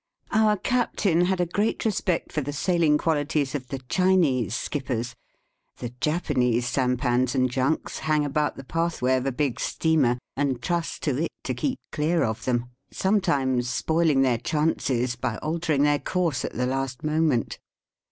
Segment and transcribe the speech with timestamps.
[0.31, 5.13] Our captain had a great respect for the sailing qualities of the Chinese skippers.
[5.77, 11.03] The Japanese sampans and junks hang about the pathway of a big steamer, and trust
[11.03, 16.43] to it to keep clear of them, sometimes spoiling their chances by altering their course
[16.43, 17.59] at the last nxoment.